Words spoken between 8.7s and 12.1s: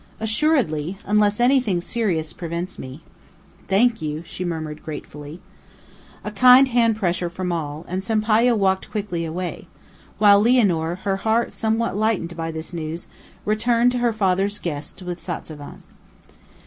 quickly away; while Lianor, her heart somewhat